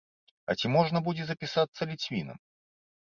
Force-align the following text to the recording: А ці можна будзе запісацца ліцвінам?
А 0.53 0.53
ці 0.61 0.71
можна 0.75 0.97
будзе 1.07 1.23
запісацца 1.33 1.81
ліцвінам? 1.93 2.37